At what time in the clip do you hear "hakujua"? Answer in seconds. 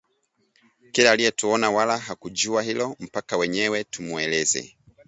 1.97-2.61